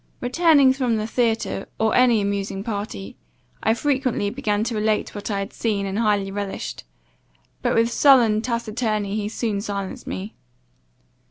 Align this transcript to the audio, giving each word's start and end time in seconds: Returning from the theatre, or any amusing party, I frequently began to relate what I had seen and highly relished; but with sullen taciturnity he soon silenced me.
Returning 0.19 0.73
from 0.73 0.97
the 0.97 1.05
theatre, 1.05 1.67
or 1.79 1.93
any 1.93 2.21
amusing 2.21 2.63
party, 2.63 3.17
I 3.61 3.75
frequently 3.75 4.31
began 4.31 4.63
to 4.63 4.73
relate 4.73 5.13
what 5.13 5.29
I 5.29 5.37
had 5.37 5.53
seen 5.53 5.85
and 5.85 5.99
highly 5.99 6.31
relished; 6.31 6.83
but 7.61 7.75
with 7.75 7.91
sullen 7.91 8.41
taciturnity 8.41 9.15
he 9.15 9.29
soon 9.29 9.61
silenced 9.61 10.07
me. 10.07 10.33